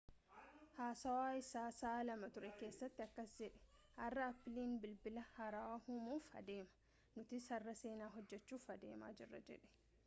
haasawa 0.77 1.25
isaa 1.39 1.65
sa'aa 1.79 2.05
2 2.13 2.29
ture 2.37 2.49
keesatti 2.61 3.03
akkas 3.05 3.35
jedhe 3.41 3.61
har'a 3.99 4.25
appiliin 4.31 4.73
bilbila 4.87 5.27
haarawa 5.37 5.77
uumuuf 5.93 6.33
adeema 6.43 6.83
nutis 7.21 7.53
har'a 7.57 7.79
seenaa 7.85 8.11
hojjechuuf 8.19 8.75
adeemaa 8.79 9.17
jirra 9.21 9.47
jedhe 9.53 9.75